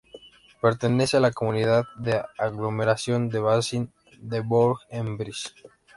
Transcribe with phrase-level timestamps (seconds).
[0.59, 5.51] Pertenece a la comunidad de aglomeración del Bassin de Bourg-en-Bresse.